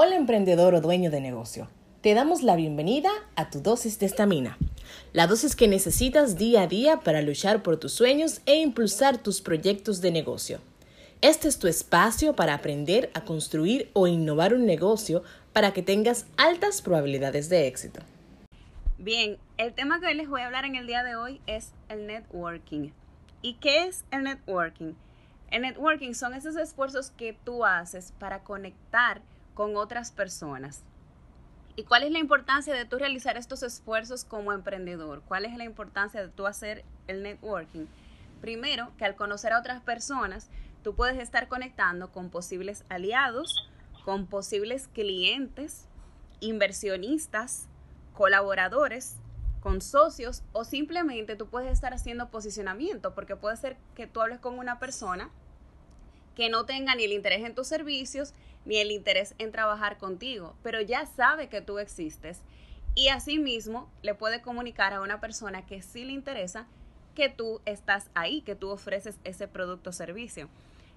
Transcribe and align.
Hola 0.00 0.14
emprendedor 0.14 0.74
o 0.74 0.80
dueño 0.80 1.10
de 1.10 1.20
negocio. 1.20 1.68
Te 2.02 2.14
damos 2.14 2.44
la 2.44 2.54
bienvenida 2.54 3.10
a 3.34 3.50
tu 3.50 3.60
dosis 3.60 3.98
de 3.98 4.06
estamina. 4.06 4.56
La 5.12 5.26
dosis 5.26 5.56
que 5.56 5.66
necesitas 5.66 6.38
día 6.38 6.62
a 6.62 6.66
día 6.68 7.00
para 7.00 7.20
luchar 7.20 7.64
por 7.64 7.78
tus 7.78 7.94
sueños 7.94 8.40
e 8.46 8.60
impulsar 8.60 9.18
tus 9.18 9.40
proyectos 9.40 10.00
de 10.00 10.12
negocio. 10.12 10.60
Este 11.20 11.48
es 11.48 11.58
tu 11.58 11.66
espacio 11.66 12.36
para 12.36 12.54
aprender 12.54 13.10
a 13.12 13.24
construir 13.24 13.90
o 13.92 14.06
innovar 14.06 14.54
un 14.54 14.66
negocio 14.66 15.24
para 15.52 15.72
que 15.72 15.82
tengas 15.82 16.26
altas 16.36 16.80
probabilidades 16.80 17.48
de 17.48 17.66
éxito. 17.66 18.00
Bien, 18.98 19.36
el 19.56 19.74
tema 19.74 19.98
que 19.98 20.06
hoy 20.06 20.14
les 20.14 20.28
voy 20.28 20.42
a 20.42 20.46
hablar 20.46 20.64
en 20.64 20.76
el 20.76 20.86
día 20.86 21.02
de 21.02 21.16
hoy 21.16 21.40
es 21.48 21.72
el 21.88 22.06
networking. 22.06 22.90
¿Y 23.42 23.54
qué 23.54 23.86
es 23.86 24.04
el 24.12 24.22
networking? 24.22 24.92
El 25.50 25.62
networking 25.62 26.14
son 26.14 26.34
esos 26.34 26.54
esfuerzos 26.54 27.10
que 27.10 27.32
tú 27.32 27.64
haces 27.64 28.12
para 28.20 28.44
conectar 28.44 29.22
con 29.58 29.76
otras 29.76 30.12
personas. 30.12 30.84
¿Y 31.74 31.82
cuál 31.82 32.04
es 32.04 32.12
la 32.12 32.20
importancia 32.20 32.72
de 32.72 32.84
tú 32.84 32.96
realizar 32.96 33.36
estos 33.36 33.64
esfuerzos 33.64 34.24
como 34.24 34.52
emprendedor? 34.52 35.20
¿Cuál 35.26 35.46
es 35.46 35.56
la 35.56 35.64
importancia 35.64 36.22
de 36.22 36.28
tú 36.28 36.46
hacer 36.46 36.84
el 37.08 37.24
networking? 37.24 37.86
Primero, 38.40 38.92
que 38.98 39.04
al 39.04 39.16
conocer 39.16 39.52
a 39.52 39.58
otras 39.58 39.82
personas, 39.82 40.48
tú 40.84 40.94
puedes 40.94 41.18
estar 41.18 41.48
conectando 41.48 42.12
con 42.12 42.30
posibles 42.30 42.84
aliados, 42.88 43.68
con 44.04 44.28
posibles 44.28 44.86
clientes, 44.86 45.88
inversionistas, 46.38 47.66
colaboradores, 48.14 49.16
con 49.58 49.80
socios 49.80 50.44
o 50.52 50.62
simplemente 50.64 51.34
tú 51.34 51.48
puedes 51.48 51.72
estar 51.72 51.92
haciendo 51.92 52.28
posicionamiento 52.28 53.12
porque 53.12 53.34
puede 53.34 53.56
ser 53.56 53.76
que 53.96 54.06
tú 54.06 54.20
hables 54.20 54.38
con 54.38 54.56
una 54.56 54.78
persona 54.78 55.30
que 56.38 56.48
no 56.50 56.64
tenga 56.66 56.94
ni 56.94 57.02
el 57.02 57.12
interés 57.12 57.44
en 57.44 57.56
tus 57.56 57.66
servicios 57.66 58.32
ni 58.64 58.76
el 58.76 58.92
interés 58.92 59.34
en 59.38 59.50
trabajar 59.50 59.98
contigo, 59.98 60.54
pero 60.62 60.80
ya 60.80 61.04
sabe 61.04 61.48
que 61.48 61.60
tú 61.60 61.80
existes 61.80 62.42
y 62.94 63.08
asimismo 63.08 63.90
le 64.02 64.14
puede 64.14 64.40
comunicar 64.40 64.92
a 64.92 65.00
una 65.00 65.20
persona 65.20 65.66
que 65.66 65.82
sí 65.82 66.04
le 66.04 66.12
interesa 66.12 66.68
que 67.16 67.28
tú 67.28 67.60
estás 67.64 68.08
ahí, 68.14 68.42
que 68.42 68.54
tú 68.54 68.70
ofreces 68.70 69.18
ese 69.24 69.48
producto 69.48 69.90
o 69.90 69.92
servicio. 69.92 70.48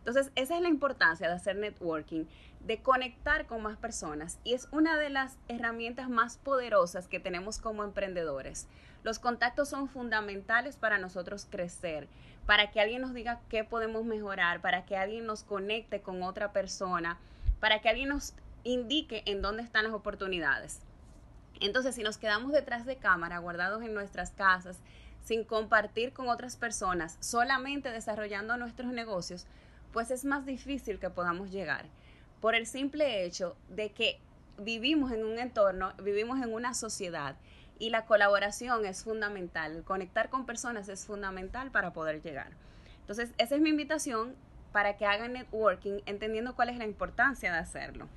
Entonces, 0.02 0.32
esa 0.36 0.56
es 0.56 0.62
la 0.62 0.68
importancia 0.68 1.28
de 1.28 1.36
hacer 1.36 1.56
networking, 1.58 2.26
de 2.60 2.82
conectar 2.82 3.46
con 3.46 3.62
más 3.62 3.78
personas 3.78 4.40
y 4.44 4.54
es 4.54 4.68
una 4.72 4.98
de 4.98 5.12
las 5.12 5.38
herramientas 5.48 6.10
más 6.10 6.38
poderosas 6.38 7.08
que 7.08 7.20
tenemos 7.20 7.60
como 7.60 7.84
emprendedores. 7.84 8.68
Los 9.04 9.20
contactos 9.20 9.70
son 9.70 9.88
fundamentales 9.88 10.76
para 10.76 10.98
nosotros 10.98 11.48
crecer, 11.50 12.08
para 12.48 12.72
que 12.72 12.82
alguien 12.82 13.02
nos 13.02 13.14
diga 13.14 13.42
qué 13.48 13.64
podemos 13.64 14.04
mejorar, 14.04 14.60
para 14.62 14.86
que 14.86 14.98
alguien 14.98 15.28
nos 15.28 15.44
conecte 15.44 16.02
con 16.02 16.24
otra 16.24 16.52
persona, 16.52 17.20
para 17.60 17.80
que 17.82 17.90
alguien 17.90 18.10
nos 18.10 18.34
indique 18.64 19.22
en 19.28 19.44
dónde 19.44 19.62
están 19.62 19.84
las 19.84 19.94
oportunidades. 19.94 20.82
Entonces, 21.60 21.94
si 21.94 22.02
nos 22.02 22.18
quedamos 22.18 22.52
detrás 22.54 22.88
de 22.88 22.98
cámara, 22.98 23.38
guardados 23.38 23.84
en 23.84 23.94
nuestras 23.94 24.32
casas, 24.32 24.80
sin 25.24 25.44
compartir 25.44 26.12
con 26.12 26.28
otras 26.28 26.56
personas, 26.56 27.18
solamente 27.20 27.92
desarrollando 27.92 28.58
nuestros 28.58 28.92
negocios, 28.92 29.46
pues 29.92 30.12
es 30.12 30.26
más 30.26 30.46
difícil 30.46 31.00
que 31.00 31.10
podamos 31.10 31.52
llegar 31.52 31.86
por 32.42 32.56
el 32.56 32.66
simple 32.66 33.24
hecho 33.24 33.56
de 33.70 33.92
que 33.92 34.20
vivimos 34.58 35.12
en 35.12 35.24
un 35.24 35.40
entorno, 35.40 35.94
vivimos 36.04 36.42
en 36.42 36.52
una 36.52 36.74
sociedad 36.74 37.36
y 37.80 37.92
la 37.92 38.06
colaboración 38.06 38.86
es 38.86 39.04
fundamental, 39.04 39.84
conectar 39.86 40.30
con 40.30 40.46
personas 40.46 40.90
es 40.90 41.06
fundamental 41.06 41.72
para 41.72 41.94
poder 41.94 42.22
llegar. 42.22 42.52
Entonces, 43.02 43.32
esa 43.38 43.56
es 43.56 43.62
mi 43.62 43.70
invitación 43.70 44.36
para 44.72 44.98
que 44.98 45.06
hagan 45.06 45.34
networking 45.34 46.02
entendiendo 46.06 46.56
cuál 46.56 46.70
es 46.70 46.78
la 46.78 46.86
importancia 46.86 47.52
de 47.52 47.60
hacerlo. 47.60 48.08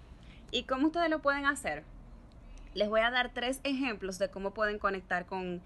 ¿Y 0.51 0.65
cómo 0.65 0.87
ustedes 0.87 1.11
lo 1.11 1.21
pueden 1.21 1.47
hacer? 1.47 1.85
Les 2.75 2.89
voy 2.89 3.01
a 3.01 3.11
dar 3.11 3.33
tres 3.33 3.61
ejemplos 3.65 4.19
de 4.19 4.31
cómo 4.31 4.53
pueden 4.53 4.79
conectar 4.79 5.27
con 5.27 5.63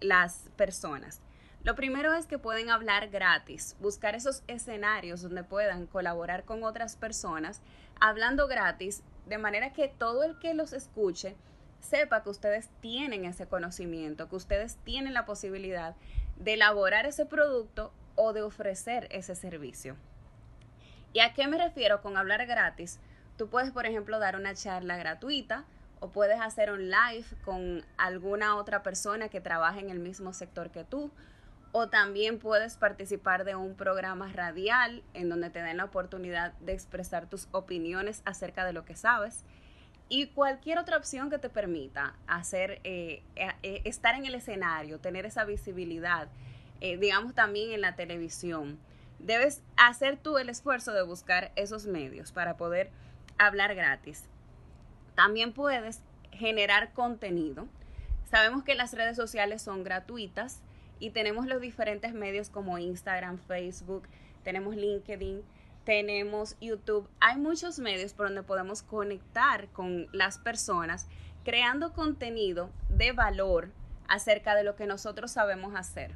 las 0.00 0.50
personas. 0.56 1.20
Lo 1.64 1.74
primero 1.74 2.14
es 2.14 2.26
que 2.26 2.38
pueden 2.38 2.70
hablar 2.70 3.08
gratis, 3.08 3.76
buscar 3.80 4.14
esos 4.14 4.42
escenarios 4.46 5.22
donde 5.22 5.42
puedan 5.42 5.86
colaborar 5.86 6.44
con 6.44 6.62
otras 6.62 6.96
personas, 6.96 7.62
hablando 8.00 8.46
gratis, 8.46 9.02
de 9.26 9.38
manera 9.38 9.72
que 9.72 9.88
todo 9.88 10.22
el 10.22 10.38
que 10.38 10.54
los 10.54 10.72
escuche 10.72 11.36
sepa 11.80 12.22
que 12.22 12.30
ustedes 12.30 12.70
tienen 12.80 13.24
ese 13.24 13.46
conocimiento, 13.46 14.28
que 14.28 14.36
ustedes 14.36 14.76
tienen 14.84 15.14
la 15.14 15.26
posibilidad 15.26 15.94
de 16.36 16.54
elaborar 16.54 17.06
ese 17.06 17.26
producto 17.26 17.92
o 18.14 18.32
de 18.32 18.42
ofrecer 18.42 19.08
ese 19.10 19.34
servicio. 19.34 19.96
¿Y 21.12 21.20
a 21.20 21.32
qué 21.32 21.46
me 21.48 21.58
refiero 21.58 22.02
con 22.02 22.16
hablar 22.16 22.46
gratis? 22.46 23.00
Tú 23.36 23.48
puedes, 23.48 23.70
por 23.70 23.86
ejemplo, 23.86 24.18
dar 24.18 24.36
una 24.36 24.54
charla 24.54 24.96
gratuita 24.96 25.64
o 26.00 26.10
puedes 26.10 26.40
hacer 26.40 26.70
un 26.70 26.90
live 26.90 27.26
con 27.44 27.84
alguna 27.96 28.56
otra 28.56 28.82
persona 28.82 29.28
que 29.28 29.40
trabaje 29.40 29.80
en 29.80 29.90
el 29.90 29.98
mismo 29.98 30.32
sector 30.32 30.70
que 30.70 30.84
tú 30.84 31.10
o 31.72 31.88
también 31.88 32.38
puedes 32.38 32.76
participar 32.76 33.44
de 33.44 33.54
un 33.54 33.74
programa 33.74 34.32
radial 34.32 35.02
en 35.14 35.28
donde 35.28 35.50
te 35.50 35.62
den 35.62 35.76
la 35.76 35.84
oportunidad 35.84 36.52
de 36.60 36.72
expresar 36.72 37.28
tus 37.28 37.48
opiniones 37.52 38.22
acerca 38.24 38.64
de 38.64 38.72
lo 38.72 38.84
que 38.84 38.96
sabes. 38.96 39.44
Y 40.08 40.28
cualquier 40.28 40.78
otra 40.78 40.96
opción 40.96 41.28
que 41.28 41.38
te 41.38 41.50
permita 41.50 42.14
hacer, 42.26 42.80
eh, 42.84 43.22
eh, 43.36 43.52
eh, 43.62 43.82
estar 43.84 44.14
en 44.14 44.24
el 44.24 44.34
escenario, 44.34 44.98
tener 44.98 45.26
esa 45.26 45.44
visibilidad, 45.44 46.28
digamos 46.80 47.34
también 47.34 47.72
en 47.72 47.80
la 47.80 47.96
televisión. 47.96 48.78
Debes 49.18 49.62
hacer 49.76 50.16
tú 50.16 50.38
el 50.38 50.48
esfuerzo 50.48 50.92
de 50.92 51.02
buscar 51.02 51.50
esos 51.56 51.86
medios 51.86 52.30
para 52.30 52.56
poder 52.56 52.90
hablar 53.36 53.74
gratis. 53.74 54.24
También 55.16 55.52
puedes 55.52 56.00
generar 56.30 56.92
contenido. 56.92 57.66
Sabemos 58.30 58.62
que 58.62 58.76
las 58.76 58.94
redes 58.94 59.16
sociales 59.16 59.60
son 59.60 59.82
gratuitas 59.82 60.62
y 61.00 61.10
tenemos 61.10 61.46
los 61.46 61.60
diferentes 61.60 62.12
medios 62.14 62.50
como 62.50 62.78
Instagram, 62.78 63.38
Facebook, 63.38 64.08
tenemos 64.42 64.76
LinkedIn, 64.76 65.42
tenemos 65.84 66.56
YouTube. 66.60 67.08
Hay 67.20 67.36
muchos 67.36 67.78
medios 67.78 68.12
por 68.12 68.26
donde 68.26 68.42
podemos 68.42 68.82
conectar 68.82 69.68
con 69.68 70.06
las 70.12 70.38
personas 70.38 71.08
creando 71.44 71.94
contenido 71.94 72.70
de 72.90 73.12
valor 73.12 73.70
acerca 74.06 74.54
de 74.54 74.64
lo 74.64 74.76
que 74.76 74.86
nosotros 74.86 75.30
sabemos 75.30 75.74
hacer. 75.74 76.14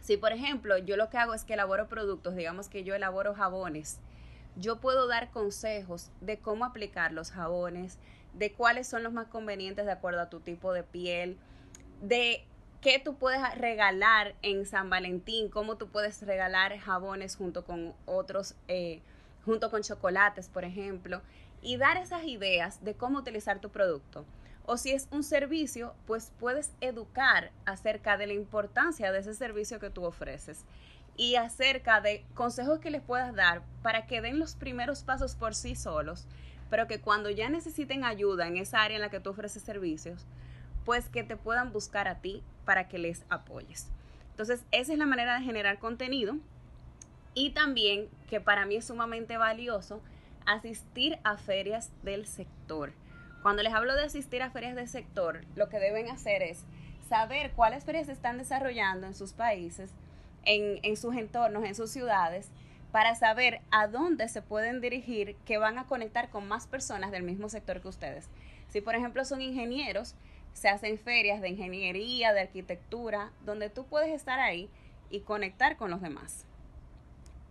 Si 0.00 0.16
por 0.16 0.32
ejemplo 0.32 0.78
yo 0.78 0.96
lo 0.96 1.10
que 1.10 1.18
hago 1.18 1.34
es 1.34 1.44
que 1.44 1.54
elaboro 1.54 1.88
productos, 1.88 2.34
digamos 2.34 2.68
que 2.68 2.82
yo 2.82 2.94
elaboro 2.94 3.34
jabones, 3.34 4.00
yo 4.56 4.80
puedo 4.80 5.06
dar 5.06 5.30
consejos 5.30 6.10
de 6.20 6.38
cómo 6.38 6.64
aplicar 6.64 7.12
los 7.12 7.30
jabones, 7.30 7.98
de 8.34 8.52
cuáles 8.52 8.88
son 8.88 9.02
los 9.02 9.12
más 9.12 9.28
convenientes 9.28 9.86
de 9.86 9.92
acuerdo 9.92 10.20
a 10.20 10.30
tu 10.30 10.40
tipo 10.40 10.72
de 10.72 10.82
piel, 10.82 11.38
de 12.00 12.44
qué 12.80 12.98
tú 12.98 13.16
puedes 13.16 13.42
regalar 13.56 14.34
en 14.42 14.64
San 14.64 14.88
Valentín, 14.90 15.48
cómo 15.48 15.76
tú 15.76 15.88
puedes 15.88 16.22
regalar 16.22 16.78
jabones 16.78 17.36
junto 17.36 17.64
con 17.64 17.94
otros, 18.06 18.54
eh, 18.68 19.02
junto 19.44 19.70
con 19.70 19.82
chocolates, 19.82 20.48
por 20.48 20.64
ejemplo, 20.64 21.20
y 21.62 21.76
dar 21.76 21.98
esas 21.98 22.24
ideas 22.24 22.82
de 22.82 22.94
cómo 22.94 23.18
utilizar 23.18 23.60
tu 23.60 23.70
producto. 23.70 24.24
O 24.64 24.76
si 24.76 24.92
es 24.92 25.08
un 25.10 25.24
servicio, 25.24 25.94
pues 26.06 26.32
puedes 26.38 26.72
educar 26.80 27.50
acerca 27.66 28.16
de 28.16 28.26
la 28.28 28.34
importancia 28.34 29.12
de 29.12 29.18
ese 29.18 29.34
servicio 29.34 29.80
que 29.80 29.90
tú 29.90 30.04
ofreces 30.04 30.64
y 31.16 31.34
acerca 31.34 32.00
de 32.00 32.24
consejos 32.34 32.78
que 32.78 32.90
les 32.90 33.02
puedas 33.02 33.34
dar 33.34 33.62
para 33.82 34.06
que 34.06 34.22
den 34.22 34.38
los 34.38 34.54
primeros 34.54 35.02
pasos 35.02 35.34
por 35.34 35.54
sí 35.54 35.74
solos, 35.74 36.26
pero 36.70 36.86
que 36.86 37.00
cuando 37.00 37.30
ya 37.30 37.50
necesiten 37.50 38.04
ayuda 38.04 38.46
en 38.46 38.56
esa 38.56 38.80
área 38.80 38.96
en 38.96 39.02
la 39.02 39.10
que 39.10 39.20
tú 39.20 39.30
ofreces 39.30 39.62
servicios, 39.62 40.26
pues 40.84 41.08
que 41.08 41.24
te 41.24 41.36
puedan 41.36 41.72
buscar 41.72 42.08
a 42.08 42.20
ti 42.20 42.42
para 42.70 42.86
que 42.86 42.98
les 42.98 43.24
apoyes. 43.30 43.88
Entonces, 44.30 44.64
esa 44.70 44.92
es 44.92 44.98
la 45.00 45.04
manera 45.04 45.36
de 45.36 45.44
generar 45.44 45.80
contenido 45.80 46.36
y 47.34 47.50
también 47.50 48.06
que 48.28 48.40
para 48.40 48.64
mí 48.64 48.76
es 48.76 48.84
sumamente 48.84 49.36
valioso 49.38 50.00
asistir 50.46 51.18
a 51.24 51.36
ferias 51.36 51.90
del 52.04 52.28
sector. 52.28 52.92
Cuando 53.42 53.64
les 53.64 53.74
hablo 53.74 53.96
de 53.96 54.04
asistir 54.04 54.40
a 54.40 54.52
ferias 54.52 54.76
del 54.76 54.86
sector, 54.86 55.40
lo 55.56 55.68
que 55.68 55.80
deben 55.80 56.08
hacer 56.10 56.42
es 56.44 56.62
saber 57.08 57.50
cuáles 57.56 57.84
ferias 57.84 58.06
se 58.06 58.12
están 58.12 58.38
desarrollando 58.38 59.08
en 59.08 59.16
sus 59.16 59.32
países, 59.32 59.90
en, 60.44 60.78
en 60.84 60.96
sus 60.96 61.16
entornos, 61.16 61.64
en 61.64 61.74
sus 61.74 61.90
ciudades, 61.90 62.52
para 62.92 63.16
saber 63.16 63.62
a 63.72 63.88
dónde 63.88 64.28
se 64.28 64.42
pueden 64.42 64.80
dirigir 64.80 65.34
que 65.44 65.58
van 65.58 65.76
a 65.76 65.88
conectar 65.88 66.30
con 66.30 66.46
más 66.46 66.68
personas 66.68 67.10
del 67.10 67.24
mismo 67.24 67.48
sector 67.48 67.80
que 67.80 67.88
ustedes. 67.88 68.28
Si 68.68 68.80
por 68.80 68.94
ejemplo 68.94 69.24
son 69.24 69.42
ingenieros, 69.42 70.14
se 70.52 70.68
hacen 70.68 70.98
ferias 70.98 71.40
de 71.40 71.50
ingeniería, 71.50 72.32
de 72.32 72.40
arquitectura, 72.40 73.32
donde 73.44 73.70
tú 73.70 73.86
puedes 73.86 74.12
estar 74.14 74.40
ahí 74.40 74.68
y 75.10 75.20
conectar 75.20 75.76
con 75.76 75.90
los 75.90 76.00
demás. 76.00 76.44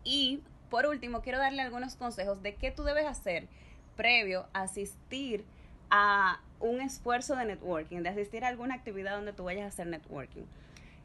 Y 0.03 0.41
por 0.69 0.85
último, 0.85 1.21
quiero 1.21 1.39
darle 1.39 1.61
algunos 1.61 1.95
consejos 1.95 2.41
de 2.41 2.55
qué 2.55 2.71
tú 2.71 2.83
debes 2.83 3.05
hacer 3.05 3.47
previo 3.95 4.47
a 4.53 4.61
asistir 4.61 5.43
a 5.89 6.41
un 6.59 6.81
esfuerzo 6.81 7.35
de 7.35 7.45
networking, 7.45 8.03
de 8.03 8.09
asistir 8.09 8.43
a 8.43 8.47
alguna 8.47 8.75
actividad 8.75 9.15
donde 9.15 9.33
tú 9.33 9.45
vayas 9.45 9.65
a 9.65 9.67
hacer 9.67 9.87
networking. 9.87 10.43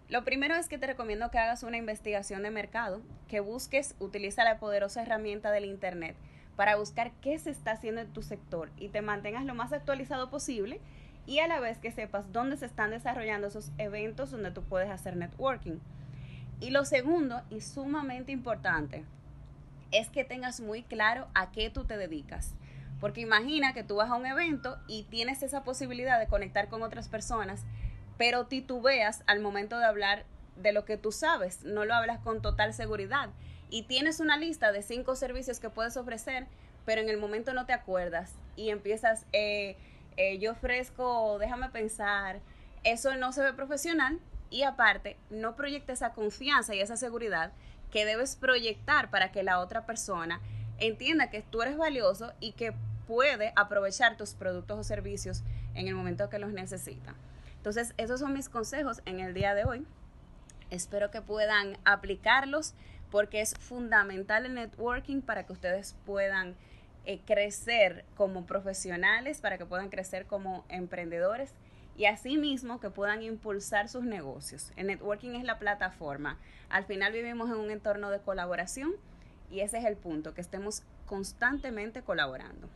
Lo 0.09 0.25
primero 0.25 0.55
es 0.55 0.69
que 0.69 0.79
te 0.79 0.87
recomiendo 0.87 1.31
que 1.31 1.39
hagas 1.39 1.63
una 1.63 1.79
investigación 1.79 2.43
de 2.43 2.51
mercado, 2.51 3.01
que 3.27 3.41
busques, 3.41 3.95
utiliza 4.01 4.45
la 4.45 4.59
poderosa 4.59 5.03
herramienta 5.03 5.51
del 5.51 5.65
Internet 5.65 6.15
para 6.57 6.77
buscar 6.77 7.13
qué 7.23 7.39
se 7.39 7.51
está 7.51 7.73
haciendo 7.73 8.03
en 8.03 8.13
tu 8.13 8.23
sector 8.23 8.71
y 8.77 8.89
te 8.89 9.03
mantengas 9.03 9.45
lo 9.45 9.55
más 9.55 9.73
actualizado 9.73 10.31
posible 10.31 10.81
y 11.27 11.39
a 11.39 11.49
la 11.49 11.61
vez 11.61 11.79
que 11.79 11.93
sepas 11.93 12.33
dónde 12.33 12.57
se 12.57 12.67
están 12.67 12.91
desarrollando 12.91 13.49
esos 13.49 13.71
eventos 13.79 14.31
donde 14.31 14.51
tú 14.51 14.63
puedes 14.63 14.91
hacer 14.91 15.17
networking. 15.17 15.79
Y 16.61 16.71
lo 16.71 16.85
segundo, 16.85 17.43
y 17.51 17.61
sumamente 17.61 18.33
importante, 18.33 19.05
es 19.91 20.09
que 20.09 20.25
tengas 20.25 20.61
muy 20.61 20.83
claro 20.83 21.29
a 21.35 21.51
qué 21.53 21.71
tú 21.71 21.85
te 21.85 21.97
dedicas. 21.97 22.55
Porque 23.01 23.21
imagina 23.21 23.75
que 23.75 23.85
tú 23.85 23.97
vas 23.97 24.11
a 24.11 24.17
un 24.17 24.27
evento 24.27 24.79
y 24.87 25.05
tienes 25.05 25.43
esa 25.43 25.63
posibilidad 25.65 26.19
de 26.19 26.27
conectar 26.27 26.69
con 26.69 26.83
otras 26.83 27.09
personas, 27.09 27.65
pero 28.17 28.47
titubeas 28.47 29.23
al 29.27 29.41
momento 29.41 29.79
de 29.79 29.85
hablar 29.85 30.25
de 30.57 30.73
lo 30.73 30.85
que 30.85 30.97
tú 30.97 31.13
sabes, 31.13 31.65
no 31.65 31.85
lo 31.85 31.95
hablas 31.95 32.21
con 32.21 32.41
total 32.41 32.73
seguridad. 32.73 33.31
Y 33.71 33.83
tienes 33.83 34.21
una 34.21 34.37
lista 34.37 34.73
de 34.73 34.83
cinco 34.83 35.17
servicios 35.17 35.59
que 35.59 35.71
puedes 35.71 35.97
ofrecer, 35.97 36.47
pero 36.85 37.01
en 37.01 37.09
el 37.09 37.17
momento 37.17 37.53
no 37.53 37.67
te 37.67 37.73
acuerdas 37.73 38.35
y 38.57 38.71
empiezas, 38.71 39.27
eh, 39.33 39.77
eh, 40.17 40.39
yo 40.39 40.53
ofrezco, 40.53 41.39
déjame 41.39 41.69
pensar, 41.71 42.41
eso 42.85 43.15
no 43.17 43.33
se 43.33 43.43
ve 43.43 43.53
profesional 43.53 44.21
y 44.51 44.63
aparte 44.63 45.17
no 45.31 45.57
proyecta 45.57 45.93
esa 45.93 46.13
confianza 46.13 46.75
y 46.75 46.81
esa 46.81 46.97
seguridad 46.97 47.53
que 47.91 48.05
debes 48.05 48.37
proyectar 48.37 49.11
para 49.11 49.33
que 49.33 49.43
la 49.43 49.61
otra 49.61 49.87
persona 49.87 50.41
entienda 50.79 51.31
que 51.31 51.43
tú 51.43 51.63
eres 51.63 51.77
valioso 51.77 52.33
y 52.41 52.53
que 52.53 52.75
puede 53.07 53.53
aprovechar 53.57 54.17
tus 54.17 54.35
productos 54.35 54.79
o 54.79 54.85
servicios 54.85 55.43
en 55.75 55.89
el 55.89 55.95
momento 55.95 56.29
que 56.29 56.39
los 56.39 56.53
necesita. 56.53 57.15
Entonces, 57.57 57.95
esos 57.97 58.21
son 58.21 58.33
mis 58.33 58.49
consejos 58.49 59.01
en 59.07 59.21
el 59.21 59.35
día 59.35 59.55
de 59.55 59.65
hoy. 59.65 59.87
Espero 60.71 61.11
que 61.11 61.23
puedan 61.23 61.79
aplicarlos 61.85 62.75
porque 63.11 63.41
es 63.41 63.55
fundamental 63.55 64.47
el 64.47 64.55
networking 64.55 65.21
para 65.21 65.47
que 65.47 65.53
ustedes 65.53 65.95
puedan 66.05 66.57
eh, 67.07 67.21
crecer 67.25 68.05
como 68.17 68.47
profesionales, 68.47 69.41
para 69.41 69.59
que 69.59 69.67
puedan 69.67 69.89
crecer 69.91 70.27
como 70.27 70.65
emprendedores 70.69 71.51
y 71.97 72.07
asimismo 72.07 72.81
que 72.81 72.91
puedan 72.91 73.23
impulsar 73.23 73.89
sus 73.89 74.05
negocios. 74.05 74.73
El 74.77 74.89
networking 74.89 75.31
es 75.35 75.45
la 75.45 75.59
plataforma. 75.59 76.39
Al 76.69 76.85
final 76.85 77.13
vivimos 77.13 77.51
en 77.51 77.57
un 77.57 77.71
entorno 77.71 78.11
de 78.11 78.19
colaboración 78.21 78.93
y 79.51 79.61
ese 79.61 79.79
es 79.79 79.85
el 79.85 79.97
punto, 79.97 80.35
que 80.35 80.41
estemos 80.41 80.83
constantemente 81.07 82.03
colaborando. 82.03 82.69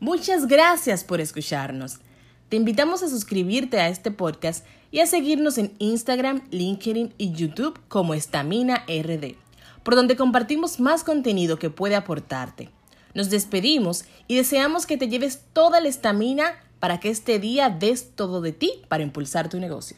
Muchas 0.00 0.46
gracias 0.46 1.04
por 1.04 1.20
escucharnos. 1.20 2.00
Te 2.48 2.56
invitamos 2.56 3.02
a 3.02 3.08
suscribirte 3.08 3.80
a 3.80 3.88
este 3.88 4.10
podcast 4.10 4.66
y 4.90 5.00
a 5.00 5.06
seguirnos 5.06 5.58
en 5.58 5.72
Instagram, 5.78 6.42
LinkedIn 6.50 7.14
y 7.16 7.32
YouTube 7.32 7.80
como 7.88 8.14
Estamina 8.14 8.84
RD, 8.88 9.36
por 9.82 9.94
donde 9.94 10.16
compartimos 10.16 10.80
más 10.80 11.04
contenido 11.04 11.58
que 11.58 11.70
puede 11.70 11.94
aportarte. 11.94 12.70
Nos 13.14 13.30
despedimos 13.30 14.04
y 14.26 14.36
deseamos 14.36 14.86
que 14.86 14.96
te 14.96 15.08
lleves 15.08 15.40
toda 15.52 15.80
la 15.80 15.88
estamina 15.88 16.54
para 16.78 16.98
que 17.00 17.10
este 17.10 17.38
día 17.38 17.70
des 17.70 18.12
todo 18.14 18.40
de 18.40 18.52
ti 18.52 18.82
para 18.88 19.02
impulsar 19.02 19.48
tu 19.48 19.60
negocio. 19.60 19.96